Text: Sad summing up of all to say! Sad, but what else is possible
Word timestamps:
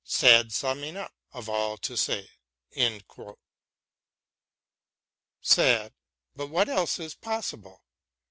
Sad 0.03 0.51
summing 0.51 0.97
up 0.97 1.13
of 1.31 1.47
all 1.47 1.77
to 1.77 1.95
say! 1.95 2.31
Sad, 5.41 5.93
but 6.35 6.47
what 6.47 6.67
else 6.67 6.97
is 6.97 7.13
possible 7.13 7.83